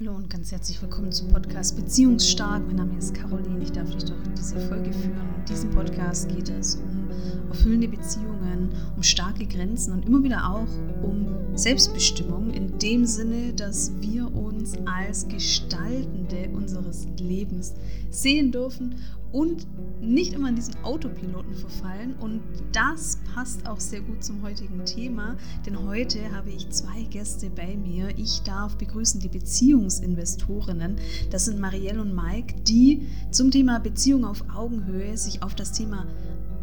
[0.00, 2.66] Hallo und ganz herzlich willkommen zum Podcast Beziehungsstark.
[2.66, 3.62] Mein Name ist Caroline.
[3.62, 5.28] Ich darf dich durch diese Folge führen.
[5.38, 7.03] In diesem Podcast geht es um
[7.48, 10.68] erfüllende Beziehungen, um starke Grenzen und immer wieder auch
[11.02, 17.74] um Selbstbestimmung in dem Sinne, dass wir uns als Gestaltende unseres Lebens
[18.10, 18.96] sehen dürfen
[19.34, 19.66] und
[20.00, 22.14] nicht immer in diesen Autopiloten verfallen.
[22.20, 22.40] Und
[22.70, 25.36] das passt auch sehr gut zum heutigen Thema,
[25.66, 28.16] denn heute habe ich zwei Gäste bei mir.
[28.16, 30.96] Ich darf begrüßen die Beziehungsinvestorinnen.
[31.30, 36.06] Das sind Marielle und Mike, die zum Thema Beziehung auf Augenhöhe sich auf das Thema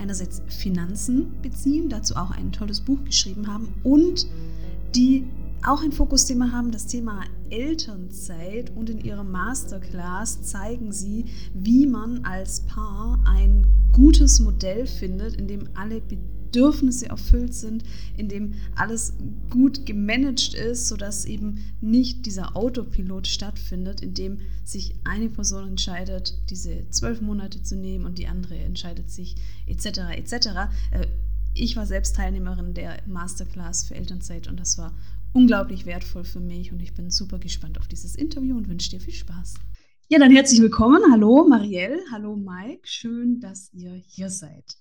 [0.02, 4.28] einerseits Finanzen beziehen, dazu auch ein tolles Buch geschrieben haben und
[4.96, 5.26] die
[5.64, 12.26] auch ein Fokusthema haben, das Thema Elternzeit und in ihrer Masterclass zeigen sie, wie man
[12.26, 16.02] als Paar ein gutes Modell findet, in dem alle
[16.52, 17.84] Bedürfnisse erfüllt sind,
[18.18, 19.14] in dem alles
[19.50, 26.38] gut gemanagt ist, sodass eben nicht dieser Autopilot stattfindet, in dem sich eine Person entscheidet,
[26.50, 29.36] diese zwölf Monate zu nehmen und die andere entscheidet sich
[29.66, 30.00] etc.
[30.18, 30.34] etc.
[30.92, 31.08] Äh,
[31.54, 34.94] ich war selbst Teilnehmerin der Masterclass für Elternzeit und das war
[35.34, 39.00] unglaublich wertvoll für mich und ich bin super gespannt auf dieses Interview und wünsche dir
[39.00, 39.56] viel Spaß.
[40.10, 41.02] Ja, dann herzlich willkommen.
[41.10, 42.82] Hallo Marielle, hallo Mike.
[42.84, 44.81] Schön, dass ihr hier seid.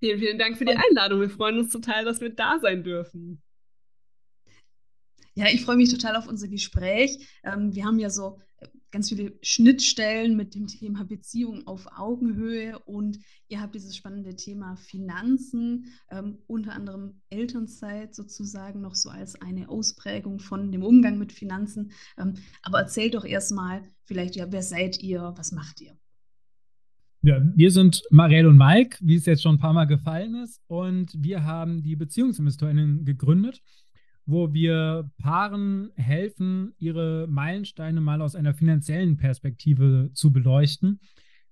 [0.00, 1.20] Vielen, vielen Dank für die Einladung.
[1.20, 3.42] Wir freuen uns total, dass wir da sein dürfen.
[5.34, 7.28] Ja, ich freue mich total auf unser Gespräch.
[7.44, 8.38] Ähm, wir haben ja so
[8.90, 13.18] ganz viele Schnittstellen mit dem Thema Beziehung auf Augenhöhe und
[13.48, 19.68] ihr habt dieses spannende Thema Finanzen, ähm, unter anderem Elternzeit sozusagen noch so als eine
[19.68, 21.92] Ausprägung von dem Umgang mit Finanzen.
[22.16, 25.98] Ähm, aber erzählt doch erstmal vielleicht, ja, wer seid ihr, was macht ihr?
[27.22, 30.60] Ja, wir sind Marielle und Mike, wie es jetzt schon ein paar Mal gefallen ist,
[30.68, 33.60] und wir haben die Beziehungsinvestorinnen gegründet
[34.28, 41.00] wo wir Paaren helfen, ihre Meilensteine mal aus einer finanziellen Perspektive zu beleuchten.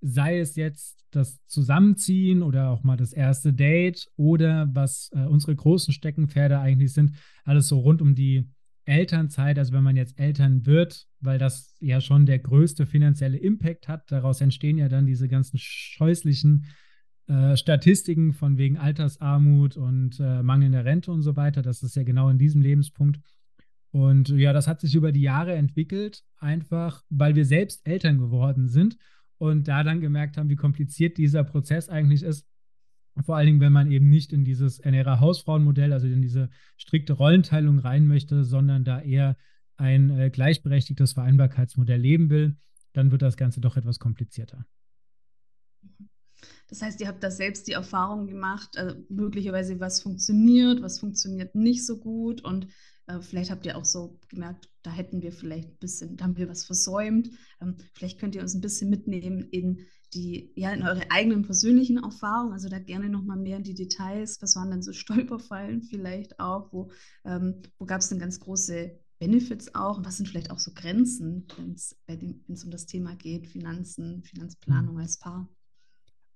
[0.02, 5.56] Sei es jetzt das Zusammenziehen oder auch mal das erste Date oder was äh, unsere
[5.56, 7.12] großen Steckenpferde eigentlich sind,
[7.44, 8.46] alles so rund um die
[8.86, 13.88] Elternzeit, also wenn man jetzt Eltern wird, weil das ja schon der größte finanzielle Impact
[13.88, 16.66] hat, daraus entstehen ja dann diese ganzen scheußlichen
[17.26, 21.62] äh, Statistiken von wegen Altersarmut und äh, mangelnder Rente und so weiter.
[21.62, 23.20] Das ist ja genau in diesem Lebenspunkt.
[23.90, 28.68] Und ja, das hat sich über die Jahre entwickelt, einfach weil wir selbst Eltern geworden
[28.68, 28.96] sind
[29.38, 32.46] und da dann gemerkt haben, wie kompliziert dieser Prozess eigentlich ist.
[33.24, 37.78] Vor allen Dingen, wenn man eben nicht in dieses Ernährer-Hausfrauenmodell, also in diese strikte Rollenteilung
[37.78, 39.36] rein möchte, sondern da eher
[39.76, 42.56] ein äh, gleichberechtigtes Vereinbarkeitsmodell leben will,
[42.92, 44.66] dann wird das Ganze doch etwas komplizierter.
[46.68, 51.54] Das heißt, ihr habt da selbst die Erfahrung gemacht, also möglicherweise was funktioniert, was funktioniert
[51.54, 52.66] nicht so gut und
[53.06, 56.36] äh, vielleicht habt ihr auch so gemerkt, da hätten wir vielleicht ein bisschen, da haben
[56.36, 57.30] wir was versäumt.
[57.60, 61.98] Ähm, vielleicht könnt ihr uns ein bisschen mitnehmen in die, ja, in eure eigenen persönlichen
[61.98, 64.38] Erfahrungen, also da gerne nochmal mehr in die Details.
[64.40, 66.72] Was waren denn so Stolperfallen vielleicht auch?
[66.72, 66.90] Wo,
[67.24, 69.98] ähm, wo gab es denn ganz große Benefits auch?
[69.98, 71.46] Und was sind vielleicht auch so Grenzen,
[72.06, 75.00] wenn es um das Thema geht, Finanzen, Finanzplanung mhm.
[75.00, 75.48] als Paar?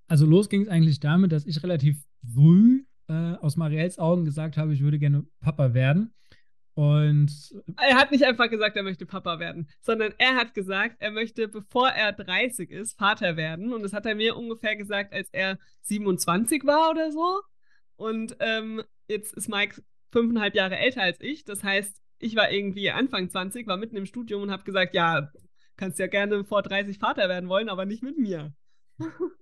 [0.08, 2.04] Also los ging es eigentlich damit, dass ich relativ
[2.34, 6.12] früh äh, aus Marielles Augen gesagt habe, ich würde gerne Papa werden.
[6.80, 7.30] Und
[7.76, 11.46] er hat nicht einfach gesagt, er möchte Papa werden, sondern er hat gesagt, er möchte,
[11.46, 13.74] bevor er 30 ist, Vater werden.
[13.74, 17.42] Und das hat er mir ungefähr gesagt, als er 27 war oder so.
[17.96, 21.44] Und ähm, jetzt ist Mike fünfeinhalb Jahre älter als ich.
[21.44, 25.30] Das heißt, ich war irgendwie Anfang 20, war mitten im Studium und habe gesagt, ja,
[25.76, 28.54] kannst ja gerne vor 30 Vater werden wollen, aber nicht mit mir.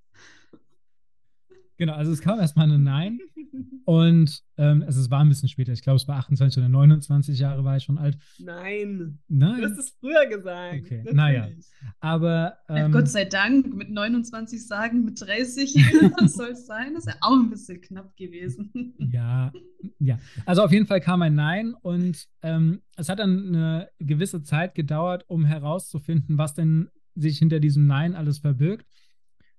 [1.79, 3.21] Genau, also es kam erstmal ein Nein.
[3.85, 5.73] Und ähm, also es war ein bisschen später.
[5.73, 8.19] Ich glaube, es war 28 oder 29 Jahre war ich schon alt.
[8.39, 9.19] Nein.
[9.29, 9.61] Nein.
[9.61, 10.81] Du hast es früher gesagt.
[10.81, 11.15] Okay, Natürlich.
[11.15, 11.49] naja.
[12.01, 12.59] Aber.
[12.69, 15.73] Ähm, Gott sei Dank, mit 29 sagen, mit 30
[16.27, 16.95] soll es sein.
[16.95, 18.95] Das ist ja auch ein bisschen knapp gewesen.
[18.99, 19.53] ja,
[19.99, 20.19] ja.
[20.45, 24.75] Also auf jeden Fall kam ein Nein und ähm, es hat dann eine gewisse Zeit
[24.75, 28.87] gedauert, um herauszufinden, was denn sich hinter diesem Nein alles verbirgt.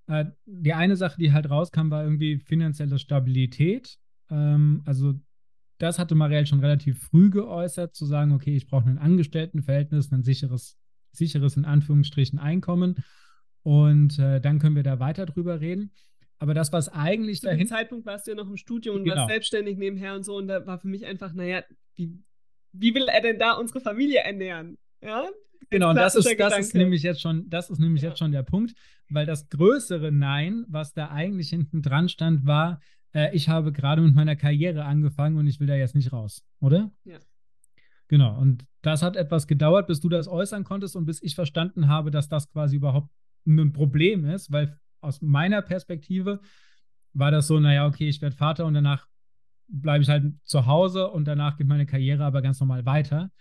[0.09, 3.97] Äh, die eine Sache, die halt rauskam, war irgendwie finanzielle Stabilität.
[4.29, 5.13] Ähm, also
[5.77, 10.23] das hatte Marielle schon relativ früh geäußert, zu sagen, okay, ich brauche ein Angestelltenverhältnis, ein
[10.23, 10.77] sicheres,
[11.11, 12.95] sicheres in Anführungsstrichen Einkommen.
[13.61, 15.91] Und äh, dann können wir da weiter drüber reden.
[16.39, 19.17] Aber das, was eigentlich Zu dem Zeitpunkt warst du ja noch im Studium und genau.
[19.17, 20.37] warst selbstständig nebenher und so.
[20.37, 21.63] Und da war für mich einfach, naja,
[21.95, 22.17] wie,
[22.71, 24.77] wie will er denn da unsere Familie ernähren?
[25.01, 25.27] Ja,
[25.69, 28.09] Genau, und das ist, das ist nämlich jetzt schon, das ist nämlich ja.
[28.09, 28.73] jetzt schon der Punkt,
[29.09, 32.79] weil das größere Nein, was da eigentlich hinten dran stand, war,
[33.13, 36.43] äh, ich habe gerade mit meiner Karriere angefangen und ich will da jetzt nicht raus,
[36.59, 36.91] oder?
[37.03, 37.19] Ja.
[38.07, 41.87] Genau, und das hat etwas gedauert, bis du das äußern konntest und bis ich verstanden
[41.87, 43.09] habe, dass das quasi überhaupt
[43.45, 46.39] ein Problem ist, weil aus meiner Perspektive
[47.13, 49.07] war das so, naja, okay, ich werde Vater und danach
[49.67, 53.31] bleibe ich halt zu Hause und danach geht meine Karriere aber ganz normal weiter.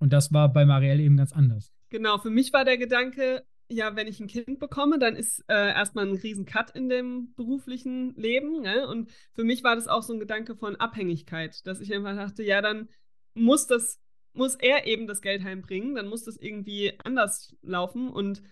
[0.00, 1.72] Und das war bei Marielle eben ganz anders.
[1.90, 5.54] Genau, für mich war der Gedanke, ja, wenn ich ein Kind bekomme, dann ist äh,
[5.72, 8.62] erstmal ein riesen Cut in dem beruflichen Leben.
[8.62, 8.88] Ne?
[8.88, 12.42] Und für mich war das auch so ein Gedanke von Abhängigkeit, dass ich einfach dachte,
[12.42, 12.88] ja, dann
[13.34, 14.00] muss das,
[14.32, 18.08] muss er eben das Geld heimbringen, dann muss das irgendwie anders laufen.
[18.08, 18.42] Und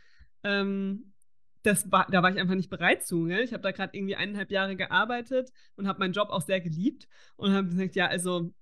[0.45, 1.13] ähm,
[1.63, 3.25] das war, da war ich einfach nicht bereit zu.
[3.25, 3.43] Ne?
[3.43, 7.09] Ich habe da gerade irgendwie eineinhalb Jahre gearbeitet und habe meinen Job auch sehr geliebt
[7.37, 8.53] und habe gesagt, ja, also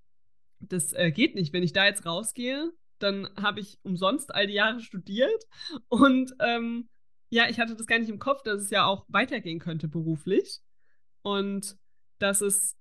[0.59, 1.53] das äh, geht nicht.
[1.53, 5.43] Wenn ich da jetzt rausgehe, dann habe ich umsonst all die Jahre studiert
[5.87, 6.89] und ähm,
[7.29, 10.61] ja, ich hatte das gar nicht im Kopf, dass es ja auch weitergehen könnte beruflich
[11.21, 11.77] und
[12.19, 12.77] dass es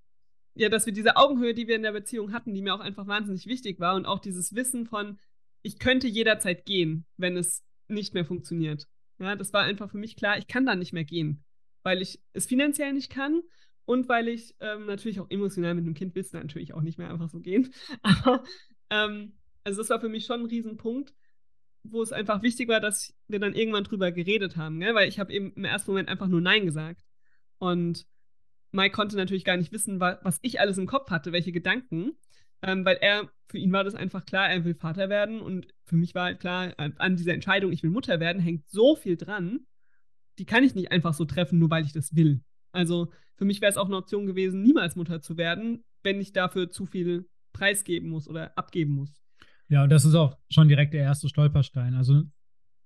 [0.57, 3.07] ja, dass wir diese Augenhöhe, die wir in der Beziehung hatten, die mir auch einfach
[3.07, 5.19] wahnsinnig wichtig war und auch dieses Wissen von,
[5.63, 8.87] ich könnte jederzeit gehen, wenn es nicht mehr funktioniert.
[9.19, 11.45] Ja, das war einfach für mich klar, ich kann da nicht mehr gehen,
[11.83, 13.43] weil ich es finanziell nicht kann
[13.87, 16.99] und weil ich ähm, natürlich auch emotional mit einem Kind willst du natürlich auch nicht
[16.99, 17.73] mehr einfach so gehen.
[18.03, 18.45] Aber
[18.91, 19.33] ähm,
[19.65, 21.15] also das war für mich schon ein Riesenpunkt,
[21.85, 24.95] wo es einfach wichtig war, dass wir dann irgendwann drüber geredet haben, gell?
[24.95, 27.01] weil ich habe eben im ersten Moment einfach nur Nein gesagt.
[27.59, 28.07] Und
[28.73, 32.13] Mike konnte natürlich gar nicht wissen, was ich alles im Kopf hatte, welche Gedanken,
[32.63, 35.97] ähm, weil er, für ihn war das einfach klar, er will Vater werden und für
[35.97, 39.61] mich war halt klar, an dieser Entscheidung, ich will Mutter werden, hängt so viel dran,
[40.39, 42.43] die kann ich nicht einfach so treffen, nur weil ich das will.
[42.77, 46.33] Also für mich wäre es auch eine Option gewesen, niemals Mutter zu werden, wenn ich
[46.33, 49.21] dafür zu viel preisgeben muss oder abgeben muss.
[49.69, 51.95] Ja, und das ist auch schon direkt der erste Stolperstein.
[51.95, 52.23] Also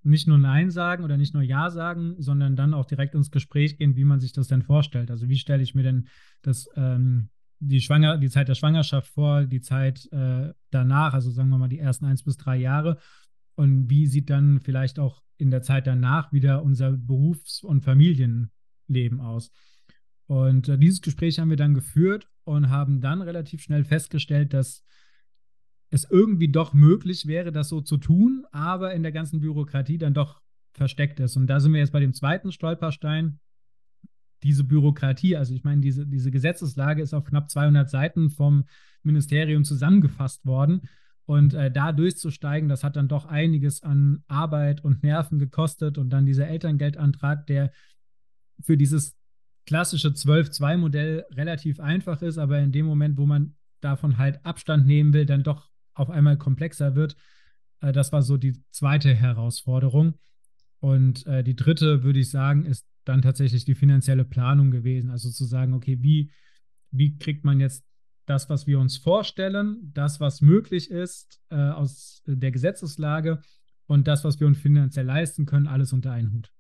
[0.03, 3.77] nicht nur Nein sagen oder nicht nur Ja sagen, sondern dann auch direkt ins Gespräch
[3.77, 5.11] gehen, wie man sich das denn vorstellt.
[5.11, 6.09] Also wie stelle ich mir denn
[6.43, 7.29] das, ähm,
[7.59, 11.69] die, Schwanger die Zeit der Schwangerschaft vor, die Zeit äh, danach, also sagen wir mal
[11.69, 12.97] die ersten eins bis drei Jahre.
[13.57, 19.21] Und wie sieht dann vielleicht auch in der Zeit danach wieder unser Berufs- und Familienleben
[19.21, 19.51] aus?
[20.31, 24.85] Und äh, dieses Gespräch haben wir dann geführt und haben dann relativ schnell festgestellt, dass
[25.91, 30.15] es irgendwie doch möglich wäre, das so zu tun, aber in der ganzen Bürokratie dann
[30.15, 30.41] doch
[30.71, 31.37] versteckt ist.
[31.37, 33.41] Und da sind wir jetzt bei dem zweiten Stolperstein.
[34.45, 38.67] Diese Bürokratie, also ich meine, diese, diese Gesetzeslage ist auf knapp 200 Seiten vom
[39.03, 40.83] Ministerium zusammengefasst worden.
[41.25, 45.99] Und äh, da durchzusteigen, das hat dann doch einiges an Arbeit und Nerven gekostet.
[45.99, 47.73] Und dann dieser Elterngeldantrag, der
[48.61, 49.20] für dieses
[49.67, 55.13] klassische 12-2-Modell relativ einfach ist, aber in dem Moment, wo man davon halt Abstand nehmen
[55.13, 57.17] will, dann doch auf einmal komplexer wird.
[57.81, 60.15] Äh, das war so die zweite Herausforderung.
[60.81, 65.11] Und äh, die dritte, würde ich sagen, ist dann tatsächlich die finanzielle Planung gewesen.
[65.11, 66.31] Also zu sagen, okay, wie,
[66.91, 67.85] wie kriegt man jetzt
[68.27, 73.41] das, was wir uns vorstellen, das, was möglich ist äh, aus der Gesetzeslage
[73.87, 76.53] und das, was wir uns finanziell leisten können, alles unter einen Hut.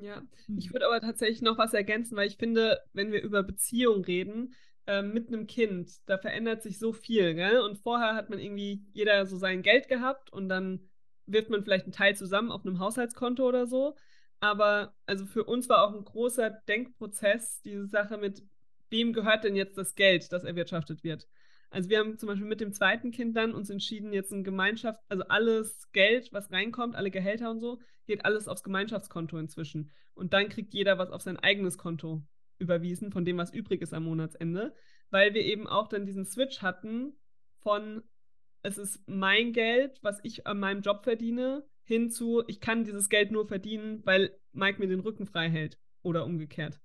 [0.00, 0.22] Ja,
[0.56, 4.54] ich würde aber tatsächlich noch was ergänzen, weil ich finde, wenn wir über Beziehung reden,
[4.86, 7.60] ähm, mit einem Kind, da verändert sich so viel, gell?
[7.60, 10.88] Und vorher hat man irgendwie jeder so sein Geld gehabt und dann
[11.26, 13.96] wirft man vielleicht einen Teil zusammen auf einem Haushaltskonto oder so.
[14.40, 18.42] Aber also für uns war auch ein großer Denkprozess diese Sache mit,
[18.90, 21.26] wem gehört denn jetzt das Geld, das erwirtschaftet wird.
[21.70, 25.00] Also wir haben zum Beispiel mit dem zweiten Kind dann uns entschieden, jetzt ein Gemeinschaft,
[25.08, 29.90] also alles Geld, was reinkommt, alle Gehälter und so, geht alles aufs Gemeinschaftskonto inzwischen.
[30.14, 32.22] Und dann kriegt jeder was auf sein eigenes Konto
[32.58, 34.74] überwiesen von dem, was übrig ist am Monatsende,
[35.10, 37.14] weil wir eben auch dann diesen Switch hatten
[37.58, 38.02] von
[38.62, 43.08] es ist mein Geld, was ich an meinem Job verdiene, hin zu ich kann dieses
[43.08, 46.80] Geld nur verdienen, weil Mike mir den Rücken frei hält oder umgekehrt.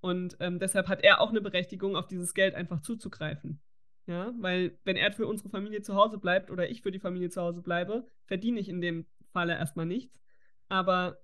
[0.00, 3.60] Und ähm, deshalb hat er auch eine Berechtigung, auf dieses Geld einfach zuzugreifen.
[4.06, 7.28] Ja, weil wenn er für unsere Familie zu Hause bleibt oder ich für die Familie
[7.28, 10.20] zu Hause bleibe, verdiene ich in dem Falle erstmal nichts.
[10.68, 11.18] Aber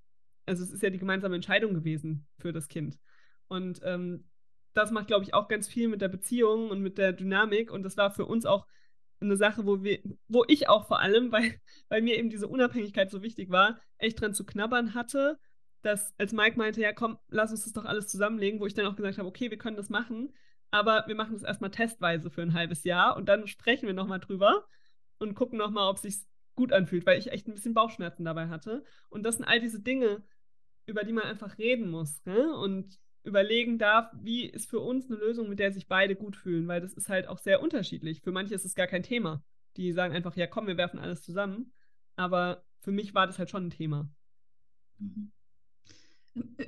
[0.46, 2.98] also es ist ja die gemeinsame Entscheidung gewesen für das Kind.
[3.46, 4.24] Und ähm,
[4.74, 7.70] das macht, glaube ich, auch ganz viel mit der Beziehung und mit der Dynamik.
[7.70, 8.66] Und das war für uns auch
[9.20, 13.10] eine Sache, wo wir, wo ich auch vor allem, weil, weil mir eben diese Unabhängigkeit
[13.10, 15.38] so wichtig war, echt dran zu knabbern hatte,
[15.82, 18.86] dass als Mike meinte, ja komm, lass uns das doch alles zusammenlegen, wo ich dann
[18.86, 20.32] auch gesagt habe, okay, wir können das machen,
[20.72, 24.20] aber wir machen das erstmal testweise für ein halbes Jahr und dann sprechen wir nochmal
[24.20, 24.66] drüber
[25.18, 26.16] und gucken nochmal, ob sich
[26.54, 28.82] gut anfühlt, weil ich echt ein bisschen Bauchschmerzen dabei hatte.
[29.10, 30.24] Und das sind all diese Dinge,
[30.86, 32.24] über die man einfach reden muss.
[32.24, 32.56] Ne?
[32.56, 36.66] Und überlegen darf, wie ist für uns eine Lösung, mit der sich beide gut fühlen,
[36.66, 38.22] weil das ist halt auch sehr unterschiedlich.
[38.22, 39.44] Für manche ist es gar kein Thema.
[39.76, 41.72] Die sagen einfach, ja, komm, wir werfen alles zusammen.
[42.16, 44.08] Aber für mich war das halt schon ein Thema.
[44.98, 45.32] Mhm.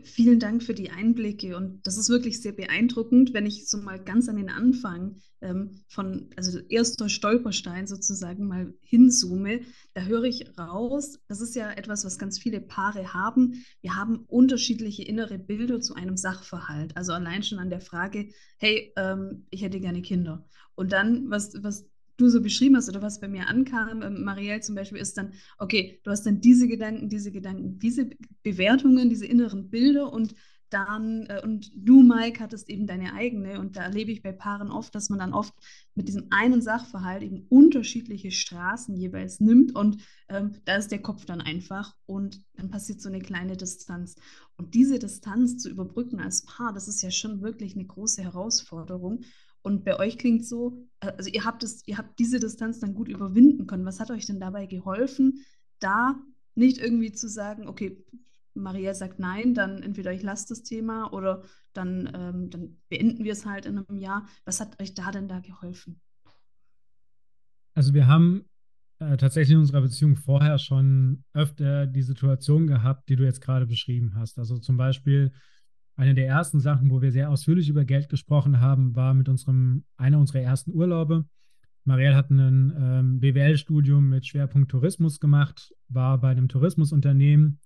[0.03, 3.99] Vielen Dank für die Einblicke und das ist wirklich sehr beeindruckend, wenn ich so mal
[3.99, 9.61] ganz an den Anfang ähm, von, also erster Stolperstein sozusagen mal hinzoome,
[9.95, 13.65] da höre ich raus, das ist ja etwas, was ganz viele Paare haben.
[13.81, 16.95] Wir haben unterschiedliche innere Bilder zu einem Sachverhalt.
[16.95, 18.29] Also allein schon an der Frage,
[18.59, 20.47] hey, ähm, ich hätte gerne Kinder.
[20.75, 24.61] Und dann, was, was du so beschrieben hast oder was bei mir ankam, ähm, Marielle
[24.61, 28.11] zum Beispiel, ist dann, okay, du hast dann diese Gedanken, diese Gedanken, diese
[28.43, 30.35] Bewertungen, diese inneren Bilder und
[30.75, 34.73] dann, äh, und du, Mike, hattest eben deine eigene und da erlebe ich bei Paaren
[34.73, 35.55] oft, dass man dann oft
[35.95, 41.27] mit diesem einen Sachverhalt eben unterschiedliche Straßen jeweils nimmt und ähm, da ist der Kopf
[41.27, 44.17] dann einfach und dann passiert so eine kleine Distanz.
[44.57, 49.21] Und diese Distanz zu überbrücken als Paar, das ist ja schon wirklich eine große Herausforderung.
[49.65, 52.95] Und bei euch klingt so, äh, also ihr habt es, ihr habt diese Distanz dann
[52.95, 53.87] gut überwinden können.
[53.87, 55.41] Was hat euch denn dabei geholfen,
[55.81, 56.17] da
[56.55, 58.05] nicht irgendwie zu sagen, okay,
[58.53, 61.43] Maria sagt nein, dann entweder ich lasse das Thema oder
[61.73, 64.29] dann, ähm, dann beenden wir es halt in einem Jahr.
[64.45, 66.01] Was hat euch da denn da geholfen?
[67.73, 68.45] Also wir haben
[69.01, 73.67] äh, tatsächlich in unserer Beziehung vorher schon öfter die Situation gehabt, die du jetzt gerade
[73.67, 74.39] beschrieben hast.
[74.39, 75.33] Also zum Beispiel
[75.97, 79.85] eine der ersten Sachen, wo wir sehr ausführlich über Geld gesprochen haben, war mit unserem,
[79.97, 81.25] einer unserer ersten Urlaube.
[81.85, 87.61] Marielle hat ein ähm, BWL-Studium mit Schwerpunkt Tourismus gemacht, war bei einem Tourismusunternehmen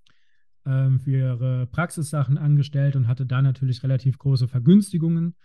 [0.65, 5.35] ähm, für ihre Praxissachen angestellt und hatte da natürlich relativ große Vergünstigungen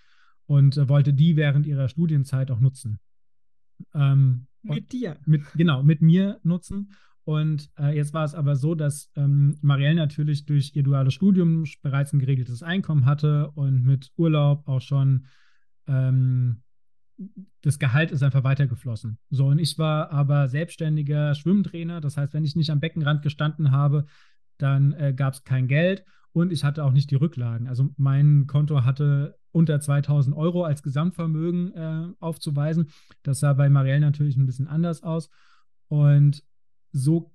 [0.46, 2.98] und äh, wollte die während ihrer Studienzeit auch nutzen.
[3.94, 5.16] Ähm, mit dir.
[5.24, 6.92] Mit, genau, mit mir nutzen.
[7.24, 11.64] Und äh, jetzt war es aber so, dass ähm, Marielle natürlich durch ihr duales Studium
[11.82, 15.26] bereits ein geregeltes Einkommen hatte und mit Urlaub auch schon
[15.86, 16.62] ähm,
[17.62, 19.18] das Gehalt ist einfach weitergeflossen.
[19.30, 22.00] So, und ich war aber selbstständiger Schwimmtrainer.
[22.00, 24.06] Das heißt, wenn ich nicht am Beckenrand gestanden habe,
[24.58, 27.68] dann äh, gab es kein Geld und ich hatte auch nicht die Rücklagen.
[27.68, 32.90] Also mein Konto hatte unter 2000 Euro als Gesamtvermögen äh, aufzuweisen.
[33.22, 35.30] Das sah bei Marielle natürlich ein bisschen anders aus.
[35.86, 36.42] Und
[36.94, 37.34] so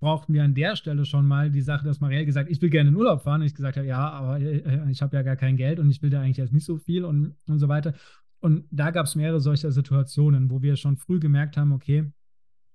[0.00, 2.90] brauchten wir an der Stelle schon mal die Sache, dass Marielle gesagt ich will gerne
[2.90, 3.40] in Urlaub fahren.
[3.40, 6.00] Und ich gesagt habe, ja, aber äh, ich habe ja gar kein Geld und ich
[6.02, 7.94] will da eigentlich jetzt nicht so viel und, und so weiter.
[8.40, 12.10] Und da gab es mehrere solcher Situationen, wo wir schon früh gemerkt haben, okay,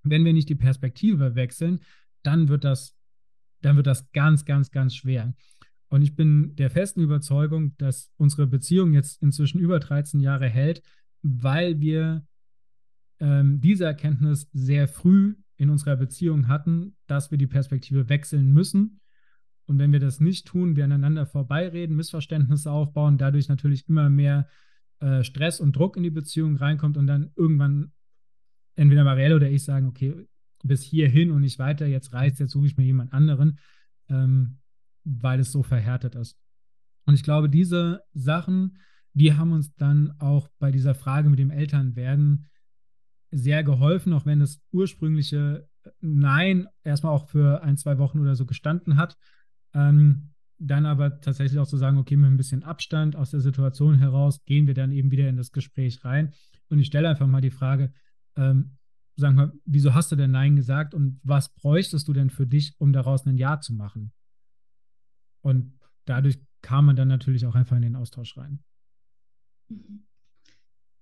[0.03, 1.79] wenn wir nicht die Perspektive wechseln,
[2.23, 2.97] dann wird das,
[3.61, 5.33] dann wird das ganz, ganz, ganz schwer.
[5.87, 10.81] Und ich bin der festen Überzeugung, dass unsere Beziehung jetzt inzwischen über 13 Jahre hält,
[11.21, 12.25] weil wir
[13.19, 18.99] ähm, diese Erkenntnis sehr früh in unserer Beziehung hatten, dass wir die Perspektive wechseln müssen.
[19.65, 24.47] Und wenn wir das nicht tun, wir aneinander vorbeireden, Missverständnisse aufbauen, dadurch natürlich immer mehr
[24.99, 27.91] äh, Stress und Druck in die Beziehung reinkommt und dann irgendwann
[28.75, 30.27] entweder Marielle oder ich sagen, okay,
[30.63, 33.59] bis hierhin und nicht weiter, jetzt reizt, jetzt suche ich mir jemand anderen,
[34.09, 34.59] ähm,
[35.03, 36.37] weil es so verhärtet ist.
[37.05, 38.77] Und ich glaube, diese Sachen,
[39.13, 42.49] die haben uns dann auch bei dieser Frage mit dem Elternwerden
[43.33, 45.67] sehr geholfen, auch wenn das ursprüngliche
[45.99, 49.17] Nein erstmal auch für ein, zwei Wochen oder so gestanden hat.
[49.73, 53.97] Ähm, dann aber tatsächlich auch zu sagen, okay, mit ein bisschen Abstand aus der Situation
[53.97, 56.33] heraus gehen wir dann eben wieder in das Gespräch rein.
[56.69, 57.91] Und ich stelle einfach mal die Frage,
[58.37, 58.77] ähm,
[59.15, 62.75] sagen wir, wieso hast du denn Nein gesagt und was bräuchtest du denn für dich,
[62.77, 64.13] um daraus ein Ja zu machen?
[65.41, 65.73] Und
[66.05, 68.63] dadurch kam man dann natürlich auch einfach in den Austausch rein.
[69.69, 70.05] Mhm.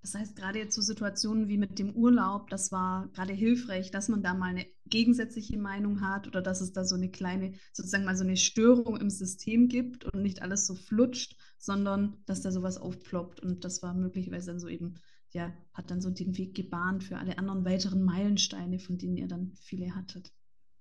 [0.02, 4.10] Das heißt, gerade jetzt so Situationen wie mit dem Urlaub, das war gerade hilfreich, dass
[4.10, 8.06] man da mal eine gegensätzliche Meinung hat oder dass es da so eine kleine, sozusagen
[8.06, 12.52] mal so eine Störung im System gibt und nicht alles so flutscht, sondern dass da
[12.52, 13.42] sowas aufploppt.
[13.42, 14.96] Und das war möglicherweise dann so eben,
[15.30, 19.28] ja, hat dann so den Weg gebahnt für alle anderen weiteren Meilensteine, von denen ihr
[19.28, 20.34] dann viele hattet.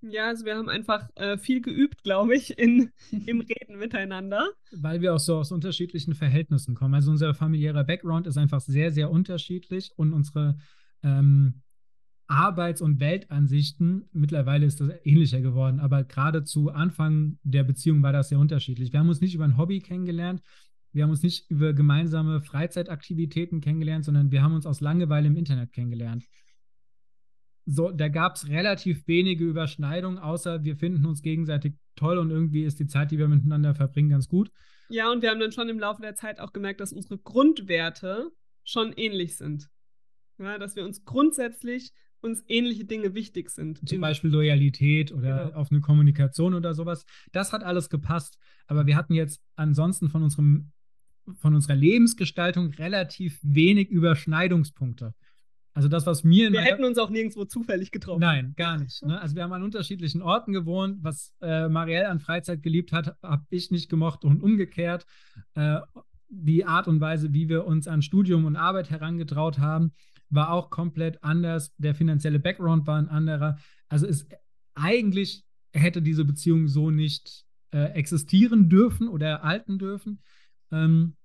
[0.03, 2.91] Ja, also wir haben einfach äh, viel geübt, glaube ich, in,
[3.27, 4.49] im Reden miteinander.
[4.73, 6.95] Weil wir auch so aus unterschiedlichen Verhältnissen kommen.
[6.95, 10.57] Also unser familiärer Background ist einfach sehr, sehr unterschiedlich und unsere
[11.03, 11.63] ähm,
[12.29, 18.13] Arbeits- und Weltansichten, mittlerweile ist das ähnlicher geworden, aber gerade zu Anfang der Beziehung war
[18.13, 18.93] das sehr unterschiedlich.
[18.93, 20.41] Wir haben uns nicht über ein Hobby kennengelernt,
[20.93, 25.37] wir haben uns nicht über gemeinsame Freizeitaktivitäten kennengelernt, sondern wir haben uns aus Langeweile im
[25.37, 26.25] Internet kennengelernt
[27.67, 32.65] so, da gab es relativ wenige Überschneidungen, außer wir finden uns gegenseitig toll und irgendwie
[32.65, 34.51] ist die Zeit, die wir miteinander verbringen, ganz gut.
[34.89, 38.31] Ja, und wir haben dann schon im Laufe der Zeit auch gemerkt, dass unsere Grundwerte
[38.65, 39.69] schon ähnlich sind.
[40.39, 43.89] Ja, dass wir uns grundsätzlich uns ähnliche Dinge wichtig sind.
[43.89, 45.57] Zum Beispiel Loyalität oder genau.
[45.57, 47.05] auf eine Kommunikation oder sowas.
[47.33, 48.39] Das hat alles gepasst.
[48.67, 50.73] Aber wir hatten jetzt ansonsten von unserem
[51.37, 55.15] von unserer Lebensgestaltung relativ wenig Überschneidungspunkte.
[55.73, 56.51] Also das, was mir...
[56.51, 58.21] Wir hätten uns auch nirgendwo zufällig getroffen.
[58.21, 59.05] Nein, gar nicht.
[59.05, 59.21] Ne?
[59.21, 60.99] Also wir haben an unterschiedlichen Orten gewohnt.
[61.03, 65.07] Was äh, Marielle an Freizeit geliebt hat, habe ich nicht gemocht und umgekehrt.
[65.55, 65.81] Äh,
[66.29, 69.93] die Art und Weise, wie wir uns an Studium und Arbeit herangetraut haben,
[70.29, 71.73] war auch komplett anders.
[71.77, 73.59] Der finanzielle Background war ein anderer.
[73.89, 74.27] Also es
[74.75, 80.21] eigentlich hätte diese Beziehung so nicht äh, existieren dürfen oder erhalten dürfen.
[80.73, 81.17] Ähm,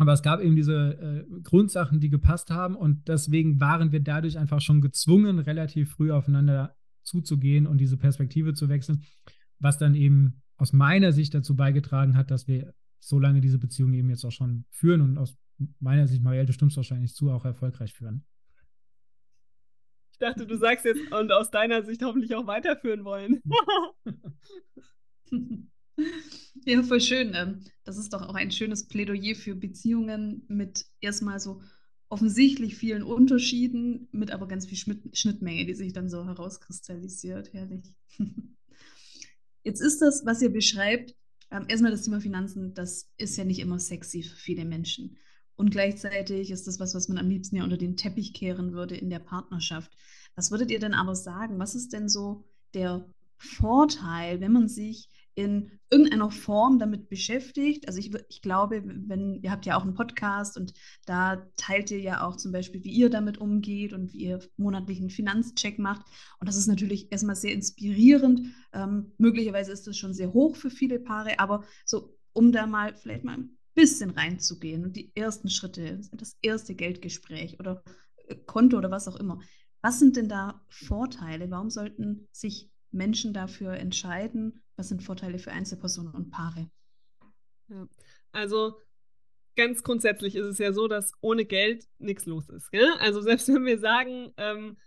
[0.00, 4.38] aber es gab eben diese äh, Grundsachen, die gepasst haben und deswegen waren wir dadurch
[4.38, 9.04] einfach schon gezwungen, relativ früh aufeinander zuzugehen und diese Perspektive zu wechseln,
[9.58, 13.92] was dann eben aus meiner Sicht dazu beigetragen hat, dass wir so lange diese Beziehung
[13.92, 15.36] eben jetzt auch schon führen und aus
[15.80, 18.24] meiner Sicht, Marielle, du stimmst wahrscheinlich zu, auch erfolgreich führen.
[20.12, 23.42] Ich dachte, du sagst jetzt und aus deiner Sicht hoffentlich auch weiterführen wollen.
[26.64, 27.32] Ja, voll schön.
[27.34, 31.62] Ähm, das ist doch auch ein schönes Plädoyer für Beziehungen mit erstmal so
[32.08, 34.76] offensichtlich vielen Unterschieden, mit aber ganz viel
[35.12, 37.52] Schnittmenge, die sich dann so herauskristallisiert.
[37.52, 37.94] Herrlich.
[39.62, 41.14] Jetzt ist das, was ihr beschreibt,
[41.50, 45.16] ähm, erstmal das Thema Finanzen, das ist ja nicht immer sexy für viele Menschen.
[45.56, 48.96] Und gleichzeitig ist das was, was man am liebsten ja unter den Teppich kehren würde
[48.96, 49.92] in der Partnerschaft.
[50.34, 51.58] Was würdet ihr denn aber sagen?
[51.58, 53.06] Was ist denn so der
[53.36, 55.08] Vorteil, wenn man sich
[55.40, 57.88] in irgendeiner Form damit beschäftigt.
[57.88, 60.72] Also ich, ich glaube, wenn ihr habt ja auch einen Podcast und
[61.04, 65.10] da teilt ihr ja auch zum Beispiel, wie ihr damit umgeht und wie ihr monatlichen
[65.10, 66.06] Finanzcheck macht.
[66.38, 68.42] Und das ist natürlich erstmal sehr inspirierend.
[68.72, 72.94] Ähm, möglicherweise ist das schon sehr hoch für viele Paare, aber so, um da mal
[72.94, 77.82] vielleicht mal ein bisschen reinzugehen und die ersten Schritte, das erste Geldgespräch oder
[78.28, 79.40] äh, Konto oder was auch immer.
[79.82, 81.50] Was sind denn da Vorteile?
[81.50, 84.62] Warum sollten sich Menschen dafür entscheiden?
[84.80, 86.70] Was sind Vorteile für Einzelpersonen und Paare?
[87.68, 87.86] Ja.
[88.32, 88.78] Also
[89.54, 92.70] ganz grundsätzlich ist es ja so, dass ohne Geld nichts los ist.
[92.70, 92.88] Gell?
[92.98, 94.78] Also selbst wenn wir sagen, ähm,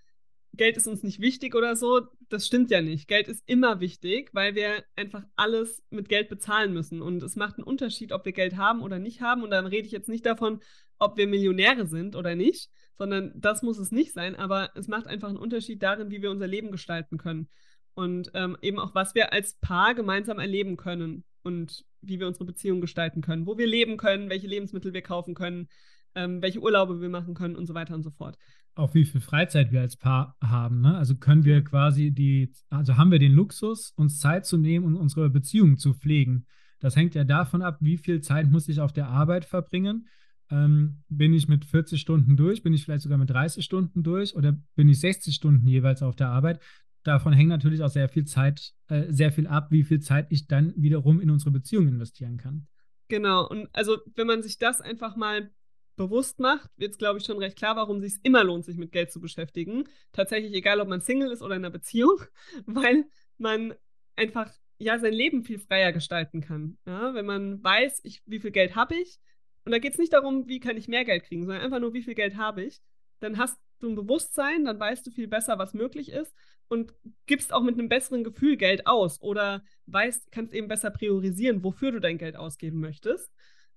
[0.53, 3.07] Geld ist uns nicht wichtig oder so, das stimmt ja nicht.
[3.07, 7.03] Geld ist immer wichtig, weil wir einfach alles mit Geld bezahlen müssen.
[7.03, 9.43] Und es macht einen Unterschied, ob wir Geld haben oder nicht haben.
[9.43, 10.59] Und dann rede ich jetzt nicht davon,
[10.97, 14.35] ob wir Millionäre sind oder nicht, sondern das muss es nicht sein.
[14.35, 17.47] Aber es macht einfach einen Unterschied darin, wie wir unser Leben gestalten können
[17.95, 22.45] und ähm, eben auch, was wir als Paar gemeinsam erleben können und wie wir unsere
[22.45, 25.67] Beziehung gestalten können, wo wir leben können, welche Lebensmittel wir kaufen können,
[26.15, 28.37] ähm, welche Urlaube wir machen können und so weiter und so fort.
[28.75, 30.81] Auch wie viel Freizeit wir als Paar haben.
[30.81, 30.97] Ne?
[30.97, 34.95] Also können wir quasi die, also haben wir den Luxus, uns Zeit zu nehmen und
[34.95, 36.47] unsere Beziehung zu pflegen.
[36.79, 40.07] Das hängt ja davon ab, wie viel Zeit muss ich auf der Arbeit verbringen.
[40.49, 42.63] Ähm, bin ich mit 40 Stunden durch?
[42.63, 44.35] Bin ich vielleicht sogar mit 30 Stunden durch?
[44.35, 46.59] Oder bin ich 60 Stunden jeweils auf der Arbeit?
[47.03, 50.47] Davon hängt natürlich auch sehr viel Zeit, äh, sehr viel ab, wie viel Zeit ich
[50.47, 52.67] dann wiederum in unsere Beziehung investieren kann.
[53.07, 55.51] Genau, und also wenn man sich das einfach mal
[55.95, 58.77] bewusst macht, wird es, glaube ich, schon recht klar, warum es sich immer lohnt, sich
[58.77, 59.83] mit Geld zu beschäftigen.
[60.11, 62.21] Tatsächlich egal, ob man Single ist oder in einer Beziehung,
[62.65, 63.05] weil
[63.37, 63.73] man
[64.15, 66.77] einfach ja sein Leben viel freier gestalten kann.
[66.85, 69.19] Ja, wenn man weiß, ich, wie viel Geld habe ich,
[69.65, 71.93] und da geht es nicht darum, wie kann ich mehr Geld kriegen, sondern einfach nur,
[71.93, 72.81] wie viel Geld habe ich,
[73.19, 76.33] dann hast du ein Bewusstsein, dann weißt du viel besser, was möglich ist
[76.67, 76.93] und
[77.25, 81.91] gibst auch mit einem besseren Gefühl Geld aus oder weißt, kannst eben besser priorisieren, wofür
[81.91, 83.31] du dein Geld ausgeben möchtest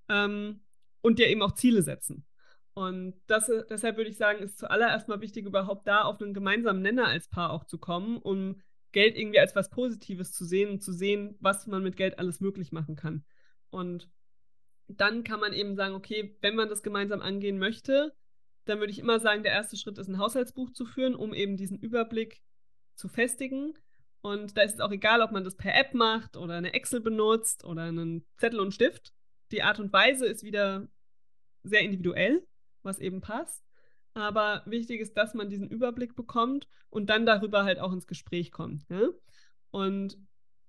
[0.08, 0.60] ähm,
[1.02, 2.24] und dir eben auch Ziele setzen.
[2.74, 6.82] Und das, deshalb würde ich sagen, ist zuallererst mal wichtig, überhaupt da auf einen gemeinsamen
[6.82, 8.60] Nenner als Paar auch zu kommen, um
[8.92, 12.40] Geld irgendwie als was Positives zu sehen und zu sehen, was man mit Geld alles
[12.40, 13.24] möglich machen kann.
[13.70, 14.10] Und
[14.88, 18.14] dann kann man eben sagen, okay, wenn man das gemeinsam angehen möchte,
[18.66, 21.56] dann würde ich immer sagen, der erste Schritt ist, ein Haushaltsbuch zu führen, um eben
[21.56, 22.42] diesen Überblick
[22.94, 23.74] zu festigen.
[24.20, 27.00] Und da ist es auch egal, ob man das per App macht oder eine Excel
[27.00, 29.12] benutzt oder einen Zettel und Stift.
[29.52, 30.88] Die Art und Weise ist wieder
[31.62, 32.44] sehr individuell,
[32.82, 33.64] was eben passt.
[34.14, 38.50] Aber wichtig ist, dass man diesen Überblick bekommt und dann darüber halt auch ins Gespräch
[38.50, 38.84] kommt.
[38.88, 39.08] Ja?
[39.70, 40.18] Und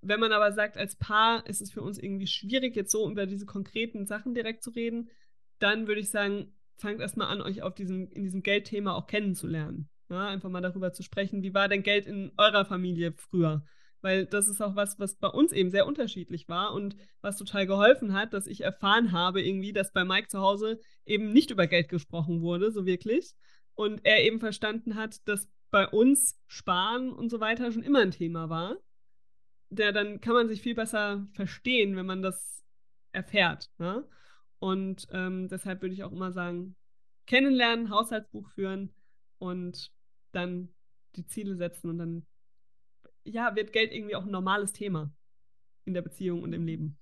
[0.02, 3.26] wenn man aber sagt, als Paar ist es für uns irgendwie schwierig, jetzt so über
[3.26, 5.10] diese konkreten Sachen direkt zu reden,
[5.60, 9.90] dann würde ich sagen, fangt erstmal an, euch auf diesem, in diesem Geldthema auch kennenzulernen.
[10.10, 13.64] Ja, einfach mal darüber zu sprechen, wie war denn Geld in eurer Familie früher?
[14.02, 17.66] Weil das ist auch was, was bei uns eben sehr unterschiedlich war und was total
[17.68, 21.68] geholfen hat, dass ich erfahren habe, irgendwie, dass bei Mike zu Hause eben nicht über
[21.68, 23.34] Geld gesprochen wurde, so wirklich.
[23.74, 28.12] Und er eben verstanden hat, dass bei uns Sparen und so weiter schon immer ein
[28.12, 28.78] Thema war.
[29.70, 32.64] Der, dann kann man sich viel besser verstehen, wenn man das
[33.12, 33.70] erfährt.
[33.78, 34.08] Ne?
[34.60, 36.76] Und ähm, deshalb würde ich auch immer sagen,
[37.26, 38.94] kennenlernen, Haushaltsbuch führen
[39.38, 39.92] und
[40.32, 40.70] dann
[41.16, 42.26] die Ziele setzen und dann,
[43.24, 45.12] ja, wird Geld irgendwie auch ein normales Thema
[45.86, 46.98] in der Beziehung und im Leben.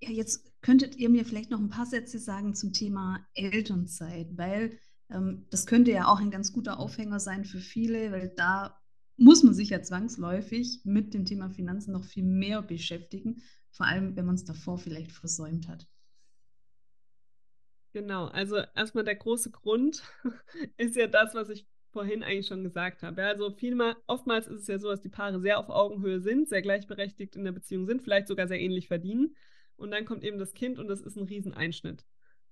[0.00, 4.78] Ja, jetzt könntet ihr mir vielleicht noch ein paar Sätze sagen zum Thema Elternzeit, weil
[5.10, 8.78] ähm, das könnte ja auch ein ganz guter Aufhänger sein für viele, weil da
[9.16, 13.42] muss man sich ja zwangsläufig mit dem Thema Finanzen noch viel mehr beschäftigen,
[13.76, 15.86] vor allem wenn man es davor vielleicht versäumt hat.
[17.92, 20.02] Genau, also erstmal der große Grund
[20.76, 23.24] ist ja das, was ich vorhin eigentlich schon gesagt habe.
[23.24, 26.60] Also vielmal, oftmals ist es ja so, dass die Paare sehr auf Augenhöhe sind, sehr
[26.60, 29.34] gleichberechtigt in der Beziehung sind, vielleicht sogar sehr ähnlich verdienen.
[29.76, 32.04] Und dann kommt eben das Kind und das ist ein Rieseneinschnitt.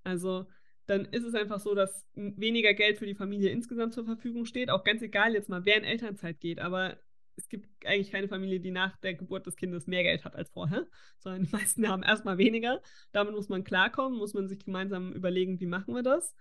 [0.03, 0.47] Also
[0.87, 4.71] dann ist es einfach so, dass weniger Geld für die Familie insgesamt zur Verfügung steht,
[4.71, 6.99] auch ganz egal jetzt mal, wer in Elternzeit geht, aber
[7.37, 10.51] es gibt eigentlich keine Familie, die nach der Geburt des Kindes mehr Geld hat als
[10.51, 10.87] vorher,
[11.18, 12.81] sondern die meisten haben erstmal weniger.
[13.12, 16.35] Damit muss man klarkommen, muss man sich gemeinsam überlegen, wie machen wir das.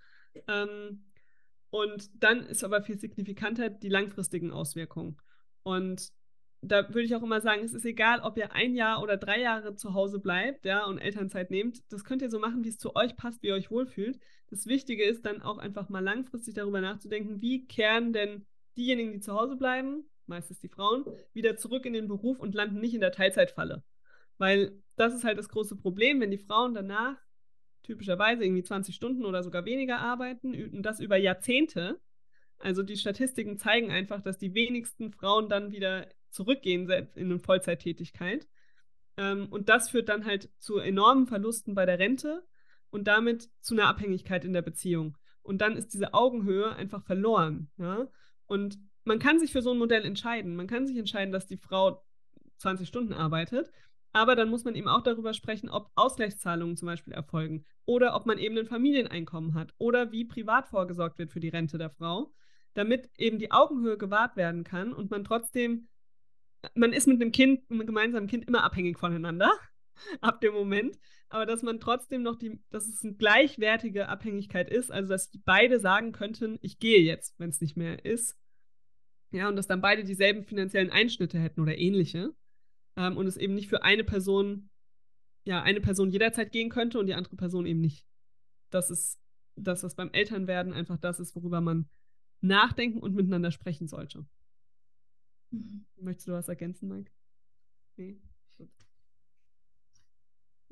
[0.47, 1.05] Ähm,
[1.69, 5.17] und dann ist aber viel signifikanter die langfristigen Auswirkungen.
[5.63, 6.11] Und
[6.61, 9.41] da würde ich auch immer sagen, es ist egal, ob ihr ein Jahr oder drei
[9.41, 11.81] Jahre zu Hause bleibt, ja, und Elternzeit nehmt.
[11.91, 14.19] Das könnt ihr so machen, wie es zu euch passt, wie ihr euch wohlfühlt.
[14.49, 18.45] Das Wichtige ist dann auch einfach mal langfristig darüber nachzudenken, wie kehren denn
[18.77, 22.79] diejenigen, die zu Hause bleiben, meistens die Frauen, wieder zurück in den Beruf und landen
[22.79, 23.83] nicht in der Teilzeitfalle.
[24.37, 27.17] Weil das ist halt das große Problem, wenn die Frauen danach
[27.83, 31.99] typischerweise irgendwie 20 Stunden oder sogar weniger arbeiten und das über Jahrzehnte.
[32.57, 38.47] Also die Statistiken zeigen einfach, dass die wenigsten Frauen dann wieder zurückgehen in eine Vollzeittätigkeit.
[39.17, 42.43] Ähm, und das führt dann halt zu enormen Verlusten bei der Rente
[42.89, 45.17] und damit zu einer Abhängigkeit in der Beziehung.
[45.41, 47.69] Und dann ist diese Augenhöhe einfach verloren.
[47.77, 48.07] Ja?
[48.45, 50.55] Und man kann sich für so ein Modell entscheiden.
[50.55, 52.03] Man kann sich entscheiden, dass die Frau
[52.57, 53.71] 20 Stunden arbeitet,
[54.13, 58.25] aber dann muss man eben auch darüber sprechen, ob Ausgleichszahlungen zum Beispiel erfolgen oder ob
[58.25, 62.31] man eben ein Familieneinkommen hat oder wie privat vorgesorgt wird für die Rente der Frau,
[62.75, 65.89] damit eben die Augenhöhe gewahrt werden kann und man trotzdem,
[66.75, 69.51] man ist mit einem Kind, mit einem gemeinsamen Kind immer abhängig voneinander
[70.21, 70.97] ab dem Moment,
[71.29, 75.79] aber dass man trotzdem noch die, dass es eine gleichwertige Abhängigkeit ist, also dass beide
[75.79, 78.37] sagen könnten, ich gehe jetzt, wenn es nicht mehr ist
[79.33, 82.35] ja, und dass dann beide dieselben finanziellen Einschnitte hätten oder ähnliche.
[82.95, 84.69] Ähm, und es eben nicht für eine Person,
[85.43, 88.05] ja, eine Person jederzeit gehen könnte und die andere Person eben nicht.
[88.69, 89.19] Das ist
[89.55, 91.89] das, was beim Elternwerden einfach das ist, worüber man
[92.41, 94.27] nachdenken und miteinander sprechen sollte.
[95.49, 95.85] Mhm.
[95.97, 97.11] Möchtest du was ergänzen, Mike?
[97.97, 98.21] Nee?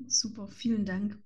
[0.06, 1.20] Super, vielen Dank.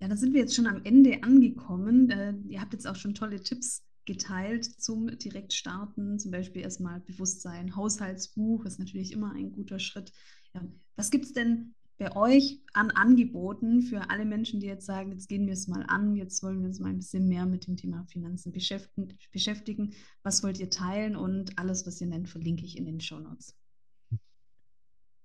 [0.00, 2.08] Ja, da sind wir jetzt schon am Ende angekommen.
[2.08, 7.76] Äh, ihr habt jetzt auch schon tolle Tipps geteilt zum Direktstarten, zum Beispiel erstmal Bewusstsein,
[7.76, 10.12] Haushaltsbuch ist natürlich immer ein guter Schritt.
[10.54, 10.62] Ja,
[10.96, 15.28] was gibt es denn bei euch an Angeboten für alle Menschen, die jetzt sagen, jetzt
[15.28, 17.76] gehen wir es mal an, jetzt wollen wir uns mal ein bisschen mehr mit dem
[17.76, 19.94] Thema Finanzen beschäftigen.
[20.22, 23.54] Was wollt ihr teilen und alles, was ihr nennt, verlinke ich in den Show Notes.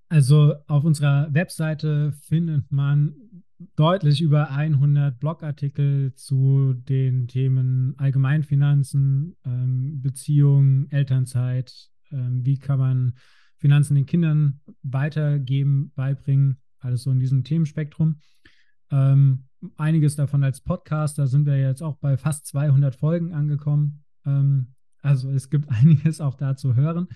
[0.08, 3.44] Also auf unserer Webseite findet man
[3.76, 13.14] deutlich über 100 Blogartikel zu den Themen Allgemeinfinanzen, ähm, Beziehungen, Elternzeit, ähm, wie kann man
[13.58, 18.18] Finanzen den Kindern weitergeben, beibringen, alles so in diesem Themenspektrum.
[18.90, 19.46] Ähm,
[19.78, 24.04] einiges davon als Podcast, da sind wir jetzt auch bei fast 200 Folgen angekommen.
[24.26, 27.08] Ähm, also es gibt einiges auch da zu hören.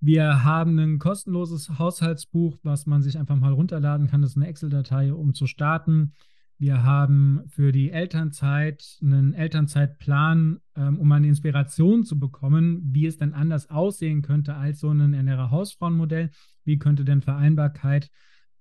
[0.00, 4.22] Wir haben ein kostenloses Haushaltsbuch, was man sich einfach mal runterladen kann.
[4.22, 6.12] Das ist eine Excel-Datei, um zu starten.
[6.58, 13.18] Wir haben für die Elternzeit einen Elternzeitplan, ähm, um eine Inspiration zu bekommen, wie es
[13.18, 16.30] denn anders aussehen könnte als so ein ernährer Hausfrauenmodell.
[16.64, 18.10] Wie könnte denn Vereinbarkeit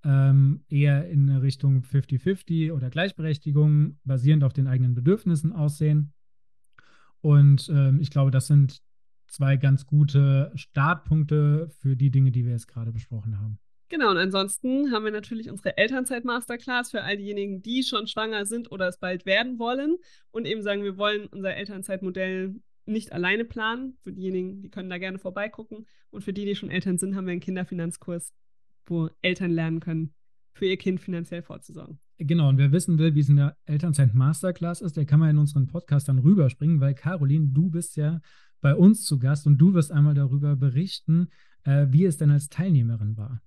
[0.03, 6.11] ähm, eher in Richtung 50-50 oder Gleichberechtigung basierend auf den eigenen Bedürfnissen aussehen?
[7.21, 8.81] Und ähm, ich glaube, das sind
[9.35, 13.59] zwei ganz gute Startpunkte für die Dinge, die wir jetzt gerade besprochen haben.
[13.89, 18.71] Genau, und ansonsten haben wir natürlich unsere Elternzeit-Masterclass für all diejenigen, die schon schwanger sind
[18.71, 19.97] oder es bald werden wollen
[20.31, 22.55] und eben sagen, wir wollen unser Elternzeitmodell
[22.87, 23.97] nicht alleine planen.
[24.03, 25.85] Für diejenigen, die können da gerne vorbeigucken.
[26.09, 28.33] Und für die, die schon Eltern sind, haben wir einen Kinderfinanzkurs,
[28.85, 30.13] wo Eltern lernen können,
[30.53, 31.99] für ihr Kind finanziell vorzusorgen.
[32.17, 35.37] Genau, und wer wissen will, wie es in der Elternzeit-Masterclass ist, der kann mal in
[35.37, 38.21] unseren Podcast dann rüberspringen, weil Caroline, du bist ja
[38.65, 41.29] bei uns zu Gast und du wirst einmal darüber berichten,
[41.65, 43.43] äh, wie es denn als Teilnehmerin war.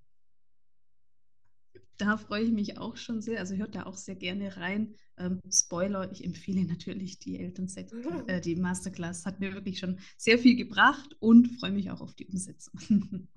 [1.96, 3.40] Da freue ich mich auch schon sehr.
[3.40, 4.94] Also hört da auch sehr gerne rein.
[5.16, 7.92] Ähm, Spoiler, ich empfehle natürlich die Elternzeit,
[8.28, 12.14] äh, die Masterclass hat mir wirklich schon sehr viel gebracht und freue mich auch auf
[12.14, 12.78] die Umsetzung.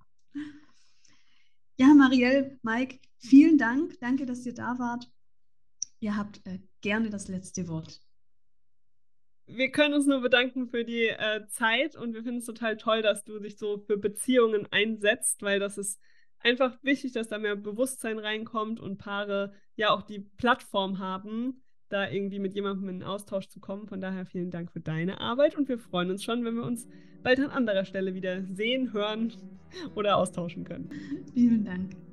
[1.77, 3.99] ja, Marielle, Mike, vielen Dank.
[3.99, 5.11] Danke, dass ihr da wart.
[5.99, 8.03] Ihr habt äh, gerne das letzte Wort
[9.47, 13.01] wir können uns nur bedanken für die äh, Zeit und wir finden es total toll,
[13.01, 15.99] dass du dich so für Beziehungen einsetzt, weil das ist
[16.39, 22.09] einfach wichtig, dass da mehr Bewusstsein reinkommt und Paare ja auch die Plattform haben, da
[22.09, 23.87] irgendwie mit jemandem in Austausch zu kommen.
[23.87, 26.87] Von daher vielen Dank für deine Arbeit und wir freuen uns schon, wenn wir uns
[27.23, 29.33] bald an anderer Stelle wieder sehen, hören
[29.95, 30.89] oder austauschen können.
[31.33, 32.10] Vielen Dank.